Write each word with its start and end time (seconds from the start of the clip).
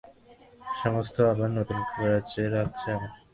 সমস্ত 0.81 1.15
আবার 1.31 1.49
নূতন 1.55 1.79
লাগছে 2.55 2.87
আমার। 2.95 3.11